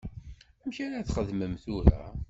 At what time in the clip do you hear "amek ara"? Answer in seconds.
0.63-1.07